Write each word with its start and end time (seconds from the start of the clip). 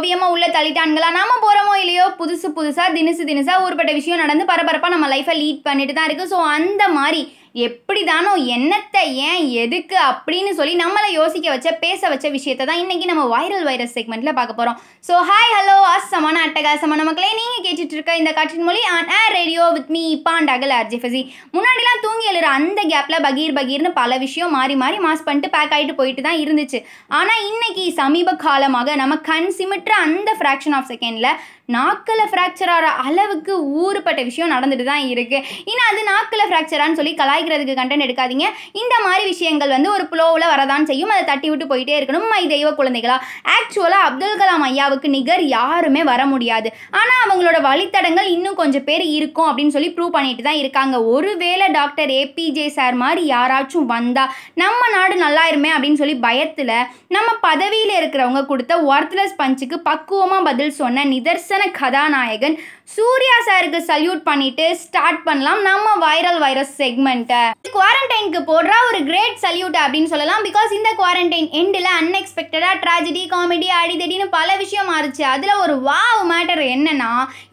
ஓவியமாக 0.00 0.34
உள்ள 0.34 0.46
தள்ளிட்டான்களா 0.48 1.08
நாம 1.12 1.30
போகிறோமோ 1.42 1.74
இல்லையோ? 1.80 2.04
புதுசு 2.18 2.48
புதுசாக 2.50 2.94
தினுசு 2.94 3.22
தினுசாக 3.24 3.64
ஊர்பட்ட 3.64 3.92
விஷயம் 3.92 4.18
நடந்து 4.18 4.44
பரபரப்பாக 4.44 4.92
நம்ம 4.94 5.08
லைஃப்பை 5.08 5.34
லீட் 5.36 5.60
பண்ணிட்டு 5.62 5.94
தான் 5.94 6.08
இருக்குது 6.08 6.30
ஸோ 6.30 6.38
அந்த 6.52 6.82
மாதிரி 6.88 7.20
எப்படி 7.54 8.02
தானோ 8.04 8.32
என்னத்தை 8.54 9.00
ஏன் 9.28 9.44
எதுக்கு 9.62 9.96
அப்படின்னு 10.08 10.50
சொல்லி 10.50 10.74
நம்மளை 10.82 11.08
யோசிக்க 11.12 11.46
வச்ச 11.50 11.70
பேச 11.80 12.08
வச்ச 12.08 12.26
விஷயத்தை 12.30 12.64
தான் 12.66 12.82
இன்றைக்கி 12.82 13.06
நம்ம 13.06 13.24
வைரல் 13.26 13.64
வைரஸ் 13.64 13.94
செக்மெண்ட்டில் 13.96 14.36
பார்க்க 14.38 14.58
போகிறோம் 14.60 14.76
ஸோ 15.08 15.14
ஹாய் 15.30 15.54
ஹலோ 15.56 15.76
அசமான 15.90 16.36
அட்டகாசமான 16.46 17.04
மக்களே 17.04 17.30
நீங்கள் 17.34 17.64
கேட்டுட்டு 17.66 17.96
இருக்க 17.98 18.14
இந்த 18.16 18.32
காற்றின் 18.32 18.68
மொழி 18.68 18.82
on 18.92 19.10
air 19.18 19.34
radio 19.38 19.64
with 19.70 19.90
me 19.90 20.04
பாண்டாகல் 20.28 20.74
ஆர்ஜிஃபசி 20.78 21.22
முன்னாடிலாம் 21.52 22.02
தூங்கி 22.02 22.30
எழுற 22.32 22.46
அந்த 22.50 22.80
கேப்பில் 22.92 23.24
பகீர் 23.26 23.56
பகீர்னு 23.58 23.92
பல 23.92 24.18
விஷயம் 24.18 24.50
மாறி 24.50 24.76
மாறி 24.76 24.98
மாஸ் 24.98 25.26
பண்ணிட்டு 25.26 25.50
பேக் 25.50 25.74
ஆகிட்டு 25.76 25.94
போயிட்டு 25.94 26.22
தான் 26.22 26.40
இருந்துச்சு. 26.40 26.80
ஆனால் 27.10 27.42
இன்னைக்கு 27.50 27.86
சமீப 27.92 28.36
காலமாக 28.46 28.94
நம்ம 28.94 29.16
கண் 29.30 29.50
சிமிட்டுற 29.58 29.96
அந்த 30.06 30.30
ஃப்ராக்ஷன் 30.38 30.76
ஆஃப் 30.78 30.90
செகண்டில் 30.90 31.30
நாக்கில் 31.76 32.24
ஃப்ராக்சர் 32.30 32.72
ஆகிற 32.74 32.88
அளவுக்கு 33.06 33.54
ஊறுப்பட்ட 33.82 34.20
விஷயம் 34.28 34.52
நடந்துட்டு 34.54 34.86
தான் 34.90 35.04
இருக்குது 35.12 35.44
இன்னும் 35.70 35.88
அது 35.90 36.02
நாக்கில் 36.10 36.46
ஃப்ராக்சரானு 36.48 36.98
சொல்லி 37.00 37.12
கலாய்க்கிறதுக்கு 37.20 37.78
கண்டென்ட் 37.80 38.06
எடுக்காதீங்க. 38.06 38.46
இந்த 38.82 38.94
மாதிரி 39.06 39.24
விஷயங்கள் 39.32 39.74
வந்து 39.76 39.90
ஒரு 39.96 40.04
ப்ளோவில் 40.12 40.50
வரதான் 40.52 40.88
செய்யும். 40.90 41.12
அதை 41.14 41.24
தட்டி 41.30 41.48
விட்டு 41.50 41.66
போயிட்டே 41.72 41.94
இருக்கணும். 41.98 42.26
மை 42.32 42.42
தெய்வ 42.54 42.70
குழந்தைகளா. 42.80 43.16
ஆக்சுவலாக 43.56 44.08
அப்துல் 44.08 44.38
கலாம் 44.42 44.64
ஐயாவுக்கு 44.70 45.10
நிகர் 45.16 45.44
யாருமே 45.56 46.04
வர 46.12 46.20
முடியாது. 46.32 46.68
ஆனால் 47.00 47.22
அவங்களோட 47.26 47.58
வழித்தடங்கள் 47.68 48.28
இன்னும் 48.36 48.58
கொஞ்சம் 48.62 48.86
பேர் 48.88 49.04
இருக்கும் 49.18 49.48
அப்படின்னு 49.50 49.74
சொல்லி 49.76 49.90
ப்ரூவ் 49.96 50.16
பண்ணிட்டு 50.16 50.44
தான் 50.48 50.60
இருக்காங்க. 50.62 50.96
ஒருவேளை 51.14 51.68
டாக்டர் 51.78 52.12
ஏபிஜே 52.20 52.66
சார் 52.78 52.96
மாதிரி 53.04 53.22
யாராச்சும் 53.34 53.88
வந்தா 53.94 54.24
நம்ம 54.62 54.80
நாடு 54.96 55.14
நல்லாயிருமே 55.24 55.70
அப்படின்னு 55.74 56.00
சொல்லி 56.02 56.16
பயத்தில் 56.26 56.76
நம்ம 57.16 57.28
பதவியில் 57.46 57.94
இருக்கிறவங்க 57.98 58.42
கொடுத்த 58.50 58.72
ஒர்த்லெஸ் 58.92 59.38
பஞ்சுக்கு 59.42 59.76
பக்குவமாக 59.88 60.46
பதில் 60.48 60.76
சொன்ன 60.80 61.04
நிதர்சன 61.12 61.59
கதாநாயகன் 61.68 62.56
சூர்யா 62.94 63.34
சாருக்கு 63.46 63.80
சல்யூட் 63.88 64.22
பண்ணிட்டு 64.28 64.64
ஸ்டார்ட் 64.80 65.20
பண்ணலாம். 65.26 65.60
நம்ம 65.68 65.86
வைரல் 66.04 66.38
வைரஸ் 66.44 66.72
செக்மெண்ட்டை 66.80 67.42
குவாரண்டைனுக்கு 67.74 68.40
போடுற 68.48 68.72
ஒரு 68.88 69.00
கிரேட் 69.08 69.36
சல்யூட் 69.44 69.76
அப்படின்னு 69.82 70.10
சொல்லலாம். 70.12 70.42
பிகாஸ் 70.46 70.70
இந்த 70.78 70.90
குவாரண்டைன் 71.00 71.46
எண்டில் 71.60 71.88
அன்எக்ஸ்பெக்டடாக 71.98 72.78
ட்ராஜடி 72.84 73.22
காமெடி 73.34 73.68
அடிதடின்னு 73.80 74.26
பல 74.38 74.48
விஷயம் 74.62 74.90
மாறுச்சு. 74.92 75.22
அதில் 75.34 75.60
ஒரு 75.64 75.76
வாவ் 75.88 76.22
மேட்டர் 76.32 76.62
என்னன்னா 76.74 77.10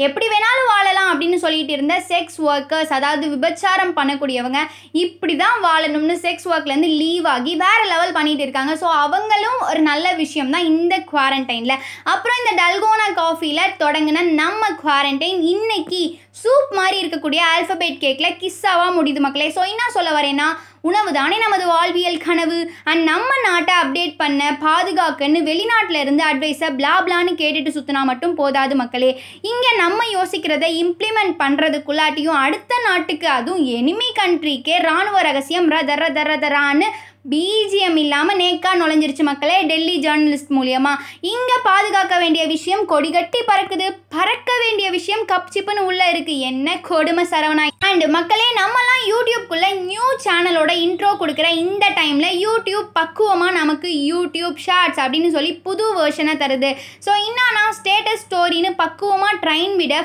எப்படி 0.07 0.27
வேணாலும் 0.33 0.71
வாழலாம் 0.73 1.11
அப்படின்னு 1.11 1.37
சொல்லிட்டு 1.45 1.75
இருந்த 1.77 1.97
செக்ஸ் 2.11 2.39
ஒர்க்கர்ஸ் 2.53 2.95
அதாவது 2.97 3.27
விபச்சாரம் 3.35 3.93
பண்ணக்கூடியவங்க 3.99 4.63
இப்படி 5.03 5.35
தான் 5.43 5.61
வாழணும்னு 5.67 6.17
செக்ஸ் 6.25 6.49
ஒர்க்லேருந்து 6.53 6.91
லீவ் 7.03 7.29
ஆகி 7.35 7.53
வேற 7.65 7.79
லெவல் 7.93 8.15
பண்ணிட்டு 8.17 8.45
இருக்காங்க. 8.47 8.75
ஸோ 8.83 8.89
அவங்களும் 9.03 9.61
ஒரு 9.69 9.83
நல்ல 9.91 10.07
விஷயம் 10.23 10.53
தான் 10.57 10.67
இந்த 10.73 10.95
குவாரண்டைனில் 11.13 11.77
அப்புறம் 12.15 12.41
இந்த 12.43 12.53
டல்கோனா 12.63 13.07
காஃபியில் 13.21 13.73
தொடங்கின 13.85 14.27
நம்ம 14.43 14.73
குவாரண்டைன் 14.83 15.25
இன்னைக்கு 15.29 16.01
சூப் 16.31 16.71
மாதிரி 16.71 16.97
இருக்கக்கூடிய 17.03 17.41
ஆல்ஃபபேட் 17.55 18.01
கேக்கில் 18.03 18.37
கிஸ்ஸாவாக 18.41 18.95
முடியுது 18.97 19.19
மக்களே. 19.19 19.49
ஸோ 19.49 19.61
என்ன 19.67 19.83
சொல்ல 19.89 20.21
வரேன்னா 20.21 20.47
உணவு 20.87 21.11
தானே 21.17 21.37
நமது 21.43 21.65
வாழ்வியல் 21.71 22.23
கனவு? 22.25 22.59
அண்ட் 22.89 23.03
நம்ம 23.09 23.29
நாட்டை 23.45 23.73
அப்டேட் 23.81 24.13
பண்ண 24.21 24.49
பாதுகாக்கன்னு 24.65 25.39
வெளிநாட்டில் 25.49 25.99
இருந்து 26.03 26.23
அட்வைஸை 26.29 26.69
பிளாப்லான்னு 26.79 27.33
கேட்டுட்டு 27.41 27.73
சுற்றினா 27.77 28.03
மட்டும் 28.11 28.37
போதாது 28.39 28.75
மக்களே. 28.81 29.11
இங்கே 29.51 29.73
நம்ம 29.83 29.99
யோசிக்கிறத 30.15 30.69
இம்ப்ளிமெண்ட் 30.83 31.35
பண்ணுறதுக்குள்ளாட்டியும் 31.43 32.41
அடுத்த 32.45 32.81
நாட்டுக்கு 32.87 33.29
அதுவும் 33.39 33.67
எனிமி 33.77 34.09
கண்ட்ரிக்கே 34.21 34.77
ராணுவ 34.87 35.19
ரகசியம் 35.29 35.69
ரத 35.75 35.99
ரத 36.05 36.25
ரதரான்னு 36.31 36.89
பிஜிஎம் 37.31 37.97
இல்லாமல் 38.01 38.39
நேக்கா 38.41 38.69
நுழைஞ்சிருச்சு 38.81 39.23
மக்களே 39.29 39.55
டெல்லி 39.69 39.95
ஜேர்னலிஸ்ட் 40.03 40.53
மூலியமா. 40.57 40.91
இங்கே 41.31 41.57
பாதுகாக்க 41.63 42.15
வேண்டிய 42.21 42.43
விஷயம் 42.51 42.83
கொடிகட்டி 42.91 43.39
பறக்குது. 43.49 43.87
பறக்க 44.15 44.51
வேண்டிய 44.61 44.87
விஷயம் 44.95 45.23
கப் 45.31 45.51
சிப்புன்னு 45.55 45.83
உள்ளே 45.89 46.05
இருக்கு. 46.09 46.35
என்ன 46.49 46.77
கொடுமை 46.89 47.25
சரவணா. 47.31 47.65
அண்ட் 47.89 48.05
மக்களே 48.15 48.47
நம்மலாம் 48.59 49.03
யூடியூப்குள்ள 49.11 49.65
நியூ 49.89 50.05
சேனலோட 50.25 50.71
இன்ட்ரோ 50.85 51.11
கொடுக்குற 51.21 51.47
இந்த 51.63 51.85
டைமில் 51.99 52.37
யூடியூப் 52.45 52.87
பக்குவமாக 52.99 53.57
நமக்கு 53.59 53.89
யூடியூப் 54.11 54.57
ஷார்ட்ஸ் 54.65 55.01
அப்படின்னு 55.03 55.29
சொல்லி 55.35 55.53
புது 55.67 55.85
வேர்ஷனை 55.99 56.35
தருது. 56.43 56.71
ஸோ 57.05 57.11
இன்னும் 57.27 57.55
நான் 57.59 57.75
ஸ்டேட்டஸ் 57.79 58.23
ஸ்டோரின்னு 58.25 58.71
பக்குவமாக 58.83 59.39
ட்ரெயின் 59.43 59.75
விட 59.75 59.95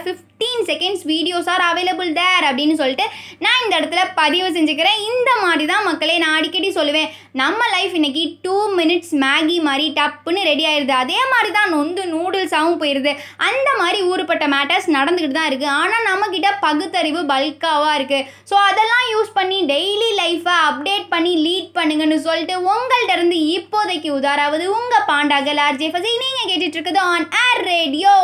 fifteen 0.42 0.68
seconds 0.70 1.04
videos 1.10 1.48
are 1.52 1.62
available 1.68 2.08
there 2.18 2.44
அப்படின்னு 2.46 2.74
சொல்லிட்டு 2.80 3.04
நான் 3.44 3.60
இந்த 3.64 3.74
இடத்துல 3.80 4.02
பதிவு 4.20 4.48
செஞ்சுக்கிறேன். 4.56 4.98
இந்த 5.10 5.30
மாதிரி 5.42 5.64
தான் 5.70 5.86
மக்களே 5.88 6.16
நான் 6.22 6.36
அடிக்கடி 6.38 6.68
சொல்லுவேன். 6.78 7.10
நம்ம 7.40 7.60
லைஃப் 7.74 7.94
இன்னைக்கு 7.98 8.22
டூ 8.44 8.56
மினிட்ஸ் 8.78 9.12
மேகி 9.22 9.56
மாதிரி 9.68 9.86
டப்புன்னு 9.98 10.40
ரெடி 10.50 10.64
ஆயிடுது 10.70 10.94
அதே 11.02 11.20
மாதிரி 11.32 11.50
தான் 11.58 11.72
நொந்து 11.74 12.02
நூடுல்ஸாகவும் 12.14 12.80
போயிடுது 12.82 13.12
அந்த 13.48 13.68
மாதிரி 13.80 14.00
ஊறுப்பட்ட 14.10 14.46
மேட்டர்ஸ் 14.54 14.88
நடந்துக்கிட்டு 14.96 15.38
தான் 15.38 15.50
இருக்குது 15.50 15.74
ஆனால் 15.80 16.08
நம்மக்கிட்ட 16.10 16.50
பகுத்தறிவு 16.66 17.22
பல்காவாக 17.32 17.96
இருக்குது 17.98 18.26
ஸோ 18.50 18.56
அதெல்லாம் 18.70 19.06
யூஸ் 19.12 19.36
பண்ணி 19.38 19.60
டெய்லி 19.72 20.10
லைஃப்பை 20.22 20.56
அப்டேட் 20.68 21.06
பண்ணி 21.14 21.34
லீட் 21.46 21.70
பண்ணுங்கன்னு 21.78 22.18
சொல்லிட்டு 22.28 22.56
உங்கள்ட்ட 22.70 23.12
இருந்து 23.18 23.38
இப்போதைக்கு 23.58 24.10
உதாராவது 24.18 24.66
உங்கள் 24.78 25.08
பாண்டாகல் 25.12 25.62
ஆர்ஜே 25.66 25.90
ஃபசி 25.92 26.16
நீங்கள் 26.24 26.50
கேட்டுட்ருக்குது 26.50 27.02
ஆன் 27.12 27.28
ஏர் 27.44 27.64
ரேடியோ 27.72 28.16